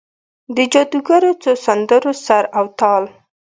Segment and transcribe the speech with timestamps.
[0.55, 3.03] د جادوګرو څو سندرو سر او تال،